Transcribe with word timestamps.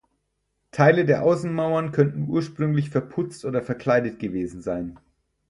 Teile 0.71 1.05
der 1.05 1.21
Außenmauern 1.21 1.91
könnten 1.91 2.27
ursprünglich 2.27 2.89
verputzt 2.89 3.45
oder 3.45 3.61
verkleidet 3.61 4.17
gewesen 4.17 4.63
sein. 4.63 4.97